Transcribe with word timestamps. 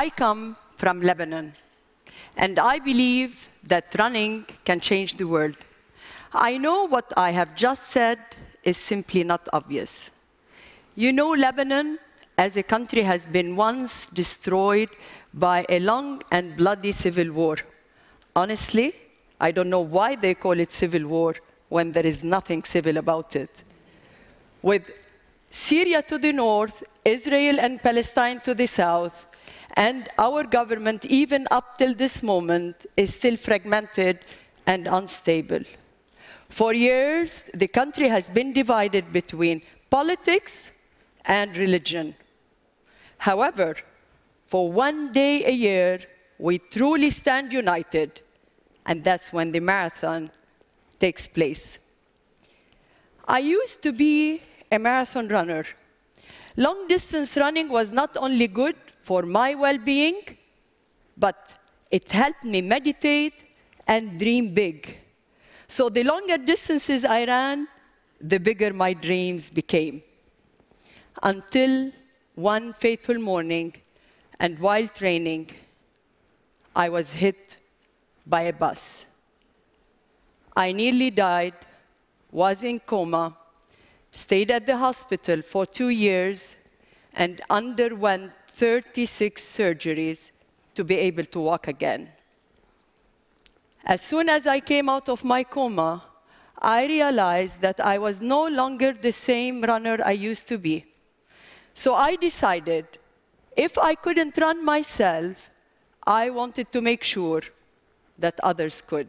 I 0.00 0.08
come 0.08 0.56
from 0.78 1.02
Lebanon, 1.02 1.52
and 2.34 2.58
I 2.58 2.78
believe 2.78 3.50
that 3.64 3.94
running 3.98 4.46
can 4.64 4.80
change 4.80 5.18
the 5.18 5.24
world. 5.24 5.56
I 6.32 6.56
know 6.56 6.86
what 6.86 7.12
I 7.18 7.32
have 7.32 7.54
just 7.54 7.82
said 7.88 8.18
is 8.64 8.78
simply 8.78 9.24
not 9.24 9.46
obvious. 9.52 10.08
You 10.96 11.12
know, 11.12 11.28
Lebanon 11.32 11.98
as 12.38 12.56
a 12.56 12.62
country 12.62 13.02
has 13.02 13.26
been 13.26 13.56
once 13.56 14.06
destroyed 14.06 14.88
by 15.34 15.66
a 15.68 15.80
long 15.80 16.22
and 16.30 16.56
bloody 16.56 16.92
civil 16.92 17.30
war. 17.30 17.58
Honestly, 18.34 18.94
I 19.38 19.50
don't 19.50 19.68
know 19.68 19.86
why 19.96 20.14
they 20.14 20.32
call 20.32 20.58
it 20.58 20.72
civil 20.72 21.08
war 21.08 21.34
when 21.68 21.92
there 21.92 22.06
is 22.06 22.24
nothing 22.24 22.64
civil 22.64 22.96
about 22.96 23.36
it. 23.36 23.50
With 24.62 24.90
Syria 25.50 26.00
to 26.00 26.16
the 26.16 26.32
north, 26.32 26.84
Israel 27.04 27.60
and 27.60 27.82
Palestine 27.82 28.40
to 28.46 28.54
the 28.54 28.66
south, 28.66 29.26
and 29.74 30.08
our 30.18 30.44
government, 30.44 31.04
even 31.04 31.46
up 31.50 31.78
till 31.78 31.94
this 31.94 32.22
moment, 32.22 32.86
is 32.96 33.14
still 33.14 33.36
fragmented 33.36 34.20
and 34.66 34.86
unstable. 34.86 35.60
For 36.48 36.74
years, 36.74 37.44
the 37.54 37.68
country 37.68 38.08
has 38.08 38.28
been 38.28 38.52
divided 38.52 39.12
between 39.12 39.62
politics 39.88 40.70
and 41.24 41.56
religion. 41.56 42.16
However, 43.18 43.76
for 44.46 44.72
one 44.72 45.12
day 45.12 45.44
a 45.44 45.52
year, 45.52 46.00
we 46.38 46.58
truly 46.58 47.10
stand 47.10 47.52
united, 47.52 48.22
and 48.86 49.04
that's 49.04 49.32
when 49.32 49.52
the 49.52 49.60
marathon 49.60 50.30
takes 50.98 51.28
place. 51.28 51.78
I 53.28 53.38
used 53.38 53.82
to 53.82 53.92
be 53.92 54.42
a 54.72 54.78
marathon 54.78 55.28
runner. 55.28 55.64
Long 56.56 56.88
distance 56.88 57.36
running 57.36 57.68
was 57.68 57.92
not 57.92 58.16
only 58.16 58.48
good 58.48 58.76
for 59.10 59.22
my 59.22 59.56
well 59.56 59.76
being, 59.76 60.18
but 61.16 61.54
it 61.90 62.08
helped 62.12 62.44
me 62.44 62.60
meditate 62.60 63.42
and 63.84 64.20
dream 64.20 64.54
big. 64.54 64.98
So 65.66 65.88
the 65.88 66.04
longer 66.04 66.38
distances 66.38 67.04
I 67.04 67.24
ran, 67.24 67.66
the 68.20 68.38
bigger 68.38 68.72
my 68.72 68.92
dreams 68.92 69.50
became. 69.50 70.00
Until 71.24 71.90
one 72.36 72.72
fateful 72.72 73.18
morning, 73.18 73.74
and 74.38 74.56
while 74.60 74.86
training, 74.86 75.50
I 76.76 76.88
was 76.88 77.10
hit 77.10 77.56
by 78.24 78.42
a 78.42 78.52
bus. 78.52 79.04
I 80.56 80.70
nearly 80.70 81.10
died, 81.10 81.58
was 82.30 82.62
in 82.62 82.78
coma, 82.78 83.36
stayed 84.12 84.52
at 84.52 84.66
the 84.66 84.76
hospital 84.76 85.42
for 85.42 85.66
two 85.66 85.88
years, 85.88 86.54
and 87.12 87.40
underwent 87.50 88.30
36 88.60 89.42
surgeries 89.42 90.30
to 90.74 90.84
be 90.84 90.94
able 90.94 91.24
to 91.24 91.40
walk 91.40 91.66
again. 91.66 92.10
As 93.86 94.02
soon 94.02 94.28
as 94.28 94.46
I 94.46 94.60
came 94.60 94.86
out 94.90 95.08
of 95.08 95.24
my 95.24 95.44
coma, 95.44 96.04
I 96.58 96.86
realized 96.86 97.62
that 97.62 97.80
I 97.80 97.96
was 97.96 98.20
no 98.20 98.46
longer 98.46 98.92
the 98.92 99.12
same 99.12 99.62
runner 99.62 99.96
I 100.04 100.12
used 100.12 100.46
to 100.48 100.58
be. 100.58 100.84
So 101.72 101.94
I 101.94 102.16
decided 102.16 102.84
if 103.56 103.78
I 103.78 103.94
couldn't 103.94 104.36
run 104.36 104.62
myself, 104.62 105.48
I 106.06 106.28
wanted 106.28 106.70
to 106.72 106.82
make 106.82 107.02
sure 107.02 107.40
that 108.18 108.38
others 108.42 108.82
could. 108.82 109.08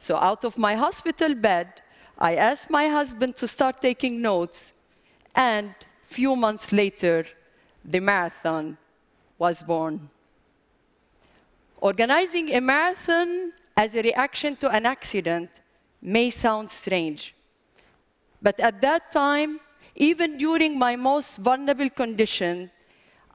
So 0.00 0.16
out 0.16 0.44
of 0.44 0.58
my 0.58 0.74
hospital 0.74 1.36
bed, 1.36 1.68
I 2.18 2.34
asked 2.34 2.68
my 2.68 2.88
husband 2.88 3.36
to 3.36 3.46
start 3.46 3.80
taking 3.80 4.20
notes, 4.20 4.72
and 5.36 5.72
few 6.08 6.34
months 6.34 6.72
later, 6.72 7.26
the 7.84 8.00
marathon 8.00 8.76
was 9.38 9.62
born. 9.62 10.10
Organizing 11.80 12.54
a 12.54 12.60
marathon 12.60 13.52
as 13.76 13.94
a 13.94 14.02
reaction 14.02 14.56
to 14.56 14.68
an 14.68 14.84
accident 14.84 15.50
may 16.02 16.30
sound 16.30 16.70
strange. 16.70 17.34
But 18.42 18.60
at 18.60 18.80
that 18.80 19.10
time, 19.10 19.60
even 19.94 20.36
during 20.36 20.78
my 20.78 20.96
most 20.96 21.38
vulnerable 21.38 21.90
condition, 21.90 22.70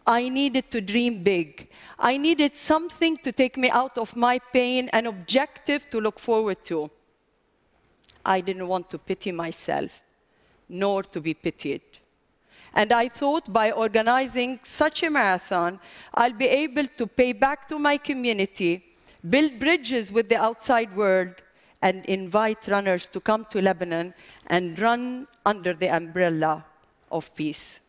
I 0.05 0.29
needed 0.29 0.69
to 0.71 0.81
dream 0.81 1.23
big. 1.23 1.67
I 1.97 2.17
needed 2.17 2.55
something 2.55 3.17
to 3.17 3.31
take 3.31 3.57
me 3.57 3.69
out 3.69 3.97
of 3.97 4.15
my 4.15 4.39
pain, 4.39 4.89
an 4.89 5.07
objective 5.07 5.89
to 5.89 5.99
look 5.99 6.19
forward 6.19 6.63
to. 6.65 6.91
I 8.23 8.41
didn't 8.41 8.67
want 8.67 8.89
to 8.91 8.97
pity 8.97 9.31
myself, 9.31 10.01
nor 10.69 11.03
to 11.03 11.21
be 11.21 11.33
pitied. 11.33 11.81
And 12.75 12.91
I 12.91 13.07
thought 13.07 13.51
by 13.51 13.71
organizing 13.71 14.59
such 14.63 15.01
a 15.01 15.09
marathon, 15.09 15.79
I'll 16.13 16.33
be 16.33 16.47
able 16.47 16.87
to 16.97 17.07
pay 17.07 17.31
back 17.31 17.69
to 17.69 17.79
my 17.79 17.97
community, 17.97 18.83
build 19.27 19.59
bridges 19.59 20.11
with 20.11 20.27
the 20.27 20.35
outside 20.35 20.93
world, 20.95 21.35
and 21.81 22.03
invite 22.05 22.67
runners 22.67 23.07
to 23.07 23.19
come 23.21 23.45
to 23.51 23.61
Lebanon 23.61 24.13
and 24.47 24.77
run 24.79 25.27
under 25.45 25.73
the 25.73 25.87
umbrella 25.87 26.65
of 27.11 27.33
peace. 27.35 27.79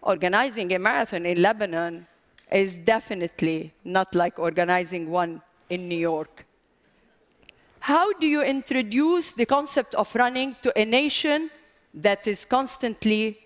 Organizing 0.00 0.72
a 0.72 0.78
marathon 0.78 1.26
in 1.26 1.42
Lebanon 1.42 2.06
is 2.50 2.78
definitely 2.78 3.74
not 3.84 4.14
like 4.14 4.38
organizing 4.38 5.10
one 5.10 5.42
in 5.68 5.88
New 5.88 5.98
York. 5.98 6.46
How 7.80 8.12
do 8.14 8.26
you 8.26 8.42
introduce 8.42 9.32
the 9.32 9.46
concept 9.46 9.94
of 9.94 10.14
running 10.14 10.54
to 10.62 10.72
a 10.78 10.84
nation 10.84 11.50
that 11.96 12.26
is 12.26 12.44
constantly 12.44 13.38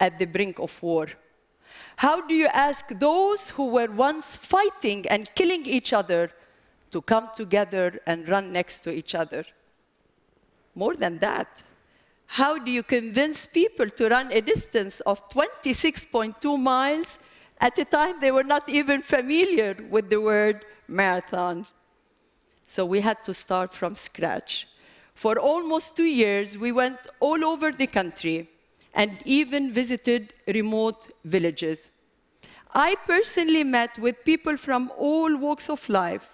at 0.00 0.18
the 0.18 0.24
brink 0.24 0.58
of 0.58 0.82
war? 0.82 1.08
How 1.96 2.20
do 2.20 2.34
you 2.34 2.46
ask 2.46 2.88
those 2.98 3.50
who 3.50 3.66
were 3.66 3.90
once 3.90 4.36
fighting 4.36 5.06
and 5.08 5.28
killing 5.34 5.66
each 5.66 5.92
other 5.92 6.30
to 6.90 7.02
come 7.02 7.28
together 7.34 8.00
and 8.06 8.28
run 8.28 8.52
next 8.52 8.80
to 8.80 8.90
each 8.92 9.14
other? 9.14 9.44
More 10.74 10.94
than 10.94 11.18
that, 11.18 11.62
how 12.26 12.58
do 12.58 12.70
you 12.70 12.82
convince 12.82 13.46
people 13.46 13.88
to 13.90 14.08
run 14.08 14.30
a 14.32 14.40
distance 14.40 15.00
of 15.00 15.28
26.2 15.30 16.60
miles 16.60 17.18
at 17.58 17.78
a 17.78 17.84
time 17.84 18.20
they 18.20 18.30
were 18.30 18.44
not 18.44 18.68
even 18.68 19.00
familiar 19.00 19.76
with 19.90 20.10
the 20.10 20.20
word 20.20 20.66
marathon? 20.88 21.66
So 22.66 22.84
we 22.84 23.00
had 23.00 23.22
to 23.24 23.32
start 23.32 23.72
from 23.72 23.94
scratch. 23.94 24.66
For 25.16 25.38
almost 25.38 25.96
two 25.96 26.04
years, 26.04 26.58
we 26.58 26.72
went 26.72 26.98
all 27.20 27.42
over 27.42 27.72
the 27.72 27.86
country 27.86 28.50
and 28.92 29.16
even 29.24 29.72
visited 29.72 30.34
remote 30.46 31.10
villages. 31.24 31.90
I 32.74 32.96
personally 33.06 33.64
met 33.64 33.98
with 33.98 34.22
people 34.26 34.58
from 34.58 34.92
all 34.94 35.34
walks 35.34 35.70
of 35.70 35.88
life 35.88 36.28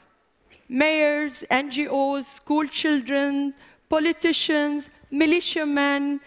mayors, 0.68 1.44
NGOs, 1.48 2.24
school 2.24 2.66
children, 2.66 3.54
politicians, 3.88 4.88
militiamen, 5.12 6.20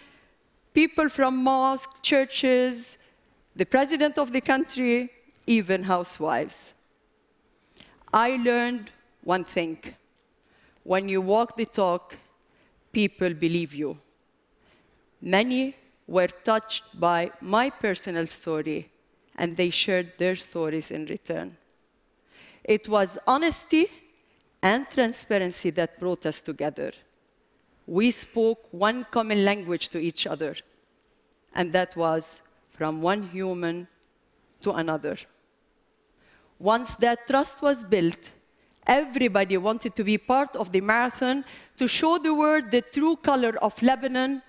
people 0.74 1.10
from 1.10 1.36
mosques, 1.36 2.00
churches, 2.02 2.98
the 3.54 3.66
president 3.66 4.18
of 4.18 4.32
the 4.32 4.40
country, 4.40 5.10
even 5.46 5.84
housewives. 5.84 6.74
I 8.14 8.38
learned 8.38 8.92
one 9.26 9.44
thing. 9.44 9.78
When 10.84 11.10
you 11.10 11.20
walk 11.20 11.58
the 11.58 11.66
talk, 11.66 12.16
people 12.96 13.34
believe 13.34 13.74
you. 13.76 13.98
Many 15.22 15.76
were 16.08 16.32
touched 16.52 16.86
by 16.98 17.20
my 17.42 17.70
personal 17.70 18.26
story, 18.28 18.90
and 19.36 19.58
they 19.58 19.70
shared 19.70 20.14
their 20.18 20.36
stories 20.36 20.92
in 20.92 21.06
return. 21.06 21.58
It 22.64 22.88
was 22.88 23.18
honesty 23.28 23.88
and 24.62 24.88
transparency 24.90 25.72
that 25.72 26.00
brought 26.00 26.26
us 26.26 26.40
together. 26.40 26.92
We 27.86 28.12
spoke 28.12 28.62
one 28.72 29.04
common 29.12 29.44
language 29.44 29.90
to 29.90 30.00
each 30.00 30.26
other, 30.26 30.56
and 31.54 31.74
that 31.74 31.98
was 31.98 32.42
from 32.70 33.02
one 33.02 33.24
human 33.38 33.88
to 34.62 34.72
another. 34.72 35.18
Once 36.58 36.96
that 36.96 37.28
trust 37.28 37.62
was 37.62 37.84
built, 37.84 38.30
everybody 38.88 39.58
wanted 39.58 39.96
to 39.96 40.04
be 40.04 40.18
part 40.18 40.56
of 40.56 40.72
the 40.72 40.82
marathon 40.82 41.46
to 41.78 41.88
show 41.88 42.18
the 42.18 42.34
world 42.34 42.72
the 42.72 42.82
true 42.82 43.16
color 43.16 43.56
of 43.62 43.80
Lebanon 43.82 44.42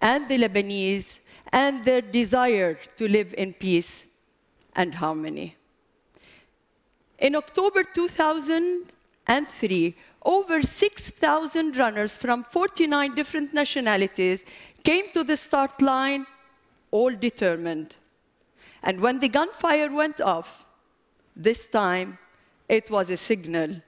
and 0.00 0.28
the 0.28 0.38
Lebanese 0.38 1.18
and 1.52 1.84
their 1.84 2.00
desire 2.00 2.78
to 2.96 3.08
live 3.08 3.34
in 3.38 3.52
peace 3.54 4.04
and 4.74 4.94
harmony. 4.94 5.56
In 7.18 7.34
October 7.34 7.82
2003, 7.82 9.96
over 10.22 10.62
6,000 10.62 11.76
runners 11.76 12.16
from 12.16 12.44
49 12.44 13.14
different 13.14 13.54
nationalities 13.54 14.44
came 14.82 15.10
to 15.12 15.24
the 15.24 15.36
start 15.36 15.80
line, 15.80 16.26
all 16.90 17.14
determined. 17.14 17.94
And 18.82 19.00
when 19.00 19.20
the 19.20 19.28
gunfire 19.28 19.90
went 19.90 20.20
off, 20.20 20.66
this 21.34 21.66
time 21.66 22.18
it 22.68 22.90
was 22.90 23.10
a 23.10 23.16
signal 23.16 23.82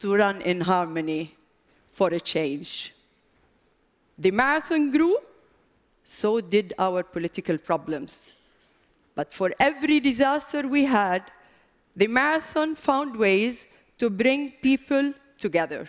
to 0.00 0.14
run 0.14 0.40
in 0.42 0.60
harmony 0.60 1.34
for 1.92 2.08
a 2.08 2.20
change. 2.20 2.92
The 4.18 4.30
marathon 4.30 4.90
grew, 4.90 5.18
so 6.04 6.40
did 6.40 6.74
our 6.78 7.02
political 7.02 7.58
problems. 7.58 8.32
But 9.14 9.32
for 9.32 9.52
every 9.58 10.00
disaster 10.00 10.66
we 10.68 10.84
had, 10.84 11.22
the 11.94 12.06
marathon 12.06 12.74
found 12.74 13.16
ways 13.16 13.66
to 13.98 14.10
bring 14.10 14.52
people 14.62 15.14
together. 15.38 15.88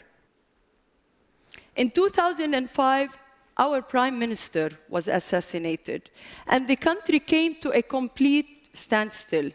In 1.76 1.92
2005, 1.92 3.18
our 3.58 3.82
prime 3.82 4.18
minister 4.18 4.72
was 4.90 5.08
assassinated, 5.08 6.10
and 6.48 6.68
the 6.68 6.76
country 6.76 7.20
came 7.20 7.56
to 7.56 7.72
a 7.72 7.82
complete 7.82 8.70
standstill. 8.74 9.52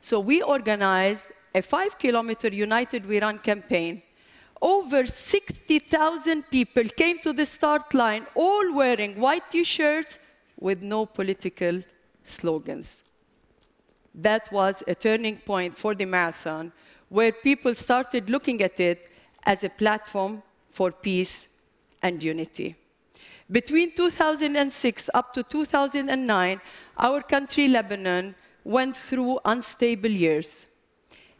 So 0.00 0.20
we 0.20 0.42
organized 0.42 1.28
a 1.56 1.62
five 1.62 1.98
kilometer 1.98 2.48
United 2.48 3.06
We 3.06 3.18
Run 3.18 3.38
campaign. 3.38 4.02
Over 4.60 5.06
60,000 5.06 6.50
people 6.50 6.84
came 6.84 7.18
to 7.20 7.32
the 7.32 7.46
start 7.46 7.94
line, 7.94 8.26
all 8.34 8.74
wearing 8.74 9.18
white 9.18 9.50
t 9.50 9.64
shirts 9.64 10.18
with 10.60 10.82
no 10.82 11.06
political 11.06 11.82
slogans. 12.24 13.02
That 14.14 14.52
was 14.52 14.82
a 14.86 14.94
turning 14.94 15.38
point 15.38 15.74
for 15.74 15.94
the 15.94 16.04
marathon 16.04 16.72
where 17.08 17.32
people 17.32 17.74
started 17.74 18.28
looking 18.28 18.60
at 18.60 18.78
it 18.78 19.10
as 19.44 19.64
a 19.64 19.70
platform 19.70 20.42
for 20.68 20.92
peace 20.92 21.48
and 22.02 22.22
unity. 22.22 22.76
Between 23.50 23.94
2006 23.94 25.10
up 25.14 25.32
to 25.32 25.42
2009, 25.42 26.60
our 26.98 27.22
country, 27.22 27.68
Lebanon, 27.68 28.34
went 28.64 28.96
through 28.96 29.38
unstable 29.44 30.10
years. 30.10 30.66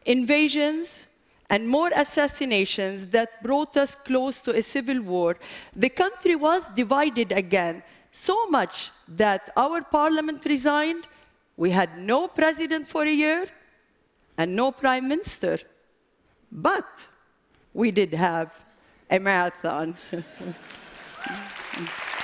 Invasions 0.06 1.06
and 1.50 1.68
more 1.68 1.90
assassinations 1.94 3.06
that 3.08 3.42
brought 3.42 3.76
us 3.76 3.94
close 3.94 4.40
to 4.40 4.56
a 4.56 4.62
civil 4.62 5.00
war. 5.02 5.36
The 5.74 5.88
country 5.88 6.34
was 6.34 6.66
divided 6.74 7.32
again, 7.32 7.82
so 8.10 8.46
much 8.46 8.90
that 9.08 9.50
our 9.56 9.82
parliament 9.82 10.44
resigned, 10.44 11.06
we 11.56 11.70
had 11.70 11.98
no 11.98 12.28
president 12.28 12.88
for 12.88 13.04
a 13.04 13.12
year, 13.12 13.46
and 14.38 14.56
no 14.56 14.72
prime 14.72 15.08
minister. 15.08 15.58
But 16.50 17.06
we 17.74 17.90
did 17.90 18.14
have 18.14 18.52
a 19.10 19.18
marathon. 19.18 19.96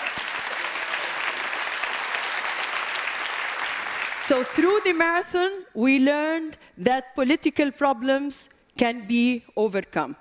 so 4.26 4.44
through 4.44 4.80
the 4.84 4.92
marathon, 4.92 5.64
we 5.74 5.98
learned 5.98 6.56
that 6.78 7.14
political 7.14 7.70
problems 7.70 8.48
can 8.76 9.06
be 9.06 9.44
overcome. 9.56 10.16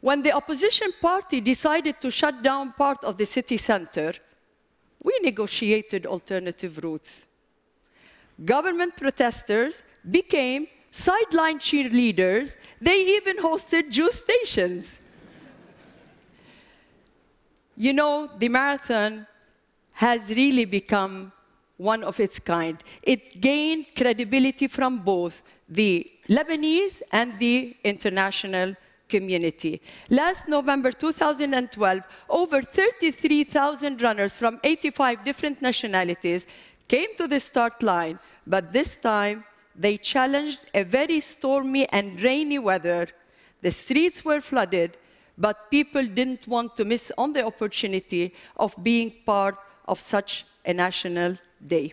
When 0.00 0.22
the 0.22 0.32
opposition 0.32 0.92
party 1.00 1.40
decided 1.40 2.00
to 2.00 2.10
shut 2.10 2.42
down 2.42 2.72
part 2.72 3.02
of 3.04 3.16
the 3.16 3.26
city 3.26 3.56
center, 3.56 4.12
we 5.02 5.18
negotiated 5.22 6.06
alternative 6.06 6.82
routes. 6.82 7.26
Government 8.44 8.96
protesters 8.96 9.82
became 10.08 10.68
sideline 10.90 11.58
cheerleaders, 11.58 12.56
they 12.80 13.00
even 13.16 13.38
hosted 13.38 13.90
Jew 13.90 14.10
stations. 14.10 14.98
you 17.76 17.92
know, 17.92 18.28
the 18.38 18.48
marathon 18.48 19.26
has 19.92 20.28
really 20.30 20.64
become 20.64 21.32
one 21.76 22.02
of 22.02 22.20
its 22.20 22.38
kind. 22.38 22.82
It 23.02 23.40
gained 23.40 23.86
credibility 23.96 24.68
from 24.68 24.98
both 24.98 25.42
the 25.68 26.10
Lebanese 26.28 27.02
and 27.12 27.38
the 27.38 27.76
international 27.84 28.76
community. 29.08 29.80
Last 30.10 30.48
November 30.48 30.90
2012, 30.90 32.00
over 32.30 32.62
33,000 32.62 34.02
runners 34.02 34.32
from 34.32 34.58
85 34.64 35.24
different 35.24 35.62
nationalities 35.62 36.46
came 36.88 37.14
to 37.16 37.28
the 37.28 37.40
start 37.40 37.82
line, 37.82 38.18
but 38.46 38.72
this 38.72 38.96
time 38.96 39.44
they 39.74 39.96
challenged 39.96 40.62
a 40.74 40.82
very 40.84 41.20
stormy 41.20 41.86
and 41.90 42.20
rainy 42.22 42.58
weather. 42.58 43.08
The 43.62 43.70
streets 43.70 44.24
were 44.24 44.40
flooded, 44.40 44.96
but 45.36 45.70
people 45.70 46.04
didn't 46.06 46.46
want 46.48 46.76
to 46.76 46.84
miss 46.84 47.12
on 47.18 47.32
the 47.32 47.44
opportunity 47.44 48.34
of 48.56 48.74
being 48.82 49.12
part 49.24 49.56
of 49.86 50.00
such 50.00 50.46
a 50.64 50.72
national 50.72 51.36
day. 51.68 51.92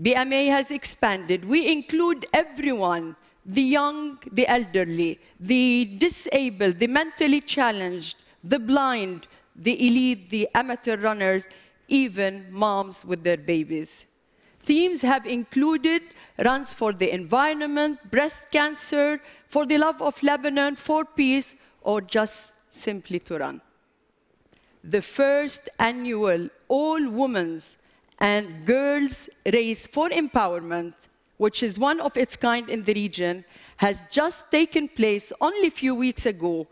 BMA 0.00 0.48
has 0.48 0.70
expanded. 0.70 1.44
We 1.44 1.70
include 1.70 2.26
everyone, 2.32 3.16
the 3.44 3.62
young, 3.62 4.18
the 4.32 4.46
elderly, 4.48 5.18
the 5.38 5.96
disabled, 5.98 6.78
the 6.78 6.86
mentally 6.86 7.40
challenged, 7.40 8.16
the 8.42 8.58
blind, 8.58 9.28
the 9.54 9.74
elite, 9.86 10.30
the 10.30 10.48
amateur 10.54 10.96
runners, 10.96 11.44
even 11.88 12.46
moms 12.50 13.04
with 13.04 13.22
their 13.24 13.36
babies. 13.36 14.06
Themes 14.62 15.02
have 15.02 15.26
included 15.26 16.02
runs 16.38 16.72
for 16.72 16.92
the 16.92 17.12
environment, 17.12 17.98
breast 18.10 18.50
cancer, 18.50 19.20
for 19.48 19.66
the 19.66 19.78
love 19.78 20.00
of 20.00 20.22
Lebanon, 20.22 20.76
for 20.76 21.04
peace, 21.04 21.54
or 21.82 22.00
just 22.00 22.52
simply 22.70 23.18
to 23.20 23.38
run. 23.38 23.60
The 24.84 25.02
first 25.02 25.68
annual 25.78 26.48
all 26.68 27.10
women's 27.10 27.76
and 28.20 28.66
girls 28.66 29.28
race 29.52 29.86
for 29.86 30.08
empowerment, 30.10 30.94
which 31.38 31.62
is 31.62 31.78
one 31.78 32.00
of 32.00 32.16
its 32.16 32.36
kind 32.36 32.68
in 32.68 32.82
the 32.84 32.92
region, 32.92 33.44
has 33.78 34.04
just 34.10 34.50
taken 34.50 34.88
place 34.88 35.32
only 35.40 35.68
a 35.68 35.70
few 35.70 35.94
weeks 35.94 36.26
ago 36.26 36.66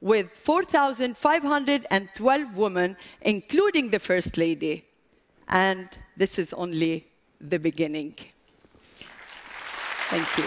with 0.00 0.30
4,512 0.30 2.56
women, 2.56 2.96
including 3.20 3.90
the 3.90 3.98
First 3.98 4.38
Lady. 4.38 4.86
And 5.48 5.88
this 6.16 6.38
is 6.38 6.54
only 6.54 7.06
the 7.40 7.58
beginning. 7.58 8.14
Thank 10.08 10.38
you. 10.38 10.44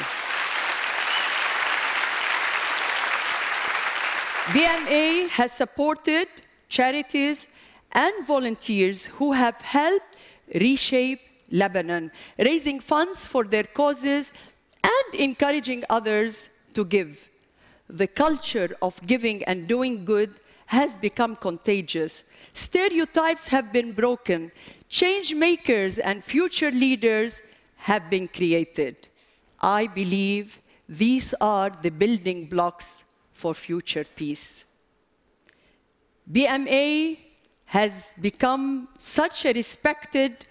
BMA 4.54 5.28
has 5.30 5.52
supported 5.52 6.28
charities 6.70 7.48
and 7.92 8.26
volunteers 8.26 9.08
who 9.08 9.34
have 9.34 9.60
helped 9.62 10.17
reshape 10.56 11.22
Lebanon, 11.52 12.12
raising 12.38 12.80
funds 12.80 13.26
for 13.26 13.44
their 13.44 13.64
causes 13.64 14.32
and 14.84 15.16
encouraging 15.16 15.84
others 15.90 16.50
to 16.74 16.84
give. 16.86 17.30
The 17.90 18.08
culture 18.08 18.76
of 18.82 19.00
giving 19.08 19.44
and 19.46 19.68
doing 19.68 20.04
good 20.04 20.40
has 20.68 20.98
become 20.98 21.36
contagious. 21.36 22.24
Stereotypes 22.54 23.48
have 23.48 23.72
been 23.72 23.94
broken. 23.94 24.52
Change 24.90 25.34
makers 25.34 25.98
and 25.98 26.24
future 26.24 26.72
leaders 26.72 27.42
have 27.78 28.10
been 28.10 28.28
created. 28.28 29.08
I 29.62 29.88
believe 29.88 30.62
these 30.90 31.34
are 31.40 31.70
the 31.70 31.92
building 31.92 32.48
blocks 32.48 33.04
for 33.32 33.54
future 33.54 34.06
peace. 34.16 34.66
BMA 36.30 37.18
has 37.68 38.16
become 38.22 38.88
such 38.98 39.46
a 39.46 39.54
respected 39.54 40.46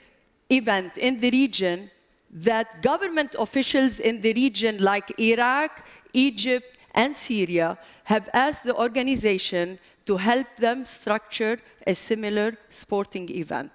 event 0.50 0.96
in 0.98 1.20
the 1.20 1.30
region 1.30 1.90
that 2.30 2.82
government 2.82 3.34
officials 3.38 3.98
in 3.98 4.20
the 4.20 4.32
region 4.34 4.76
like 4.78 5.18
Iraq, 5.18 5.84
Egypt, 6.12 6.76
and 6.94 7.16
Syria 7.16 7.78
have 8.04 8.28
asked 8.32 8.64
the 8.64 8.76
organization 8.76 9.78
to 10.04 10.16
help 10.18 10.46
them 10.58 10.84
structure 10.84 11.58
a 11.86 11.94
similar 11.94 12.56
sporting 12.70 13.30
event. 13.30 13.72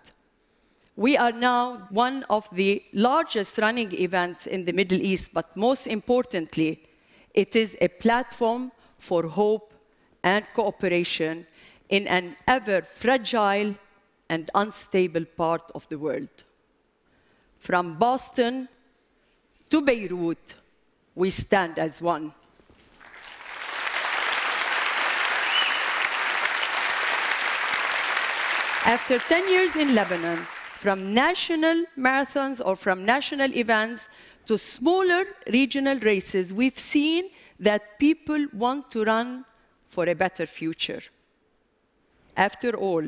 We 0.95 1.17
are 1.17 1.31
now 1.31 1.88
one 1.89 2.24
of 2.29 2.48
the 2.51 2.83
largest 2.93 3.57
running 3.57 3.91
events 3.93 4.45
in 4.45 4.65
the 4.65 4.74
Middle 4.74 5.01
East, 5.01 5.31
but 5.33 5.55
most 5.57 5.88
importantly, 5.88 6.83
it 7.33 7.55
is 7.55 7.75
a 7.81 7.88
platform 7.88 8.71
for 9.00 9.24
hope 9.24 9.74
and 10.24 10.45
cooperation 10.53 11.48
in 11.91 12.07
an 12.07 12.36
ever 12.48 12.81
fragile 12.81 13.75
and 14.29 14.50
unstable 14.55 15.25
part 15.25 15.69
of 15.75 15.88
the 15.89 16.00
world. 16.00 16.29
From 17.60 18.00
Boston 18.00 18.69
to 19.69 19.81
Beirut, 19.81 20.55
we 21.13 21.29
stand 21.29 21.77
as 21.77 22.01
one. 22.01 22.33
After 28.83 29.19
10 29.19 29.50
years 29.50 29.75
in 29.75 29.93
Lebanon, 29.93 30.38
from 30.79 31.13
national 31.13 31.86
marathons 31.95 32.60
or 32.65 32.75
from 32.75 33.05
national 33.05 33.53
events 33.53 34.10
to 34.48 34.57
smaller 34.57 35.25
regional 35.48 36.00
races, 36.00 36.51
we've 36.51 36.79
seen 36.79 37.29
that 37.60 38.00
people 38.00 38.48
want 38.53 38.89
to 38.91 39.03
run 39.03 39.45
for 39.89 40.10
a 40.10 40.15
better 40.15 40.48
future. 40.48 41.01
After 42.41 42.75
all, 42.75 43.07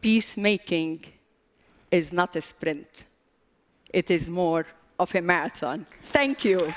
peacemaking 0.00 1.04
is 1.90 2.14
not 2.14 2.34
a 2.34 2.40
sprint. 2.40 3.04
It 3.92 4.10
is 4.10 4.30
more 4.30 4.66
of 4.98 5.14
a 5.14 5.20
marathon. 5.20 5.84
Thank 6.02 6.42
you. 6.46 6.72